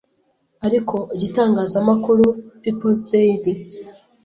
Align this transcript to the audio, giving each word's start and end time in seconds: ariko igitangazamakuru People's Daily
ariko 0.65 0.95
igitangazamakuru 1.15 2.25
People's 2.61 3.01
Daily 3.11 3.53